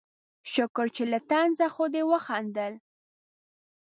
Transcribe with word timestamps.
شکر 0.53 0.85
چې 0.95 1.03
له 1.11 1.19
طنزه 1.29 1.67
خو 1.73 1.85
دې 1.93 2.01
وخندل 2.11 2.73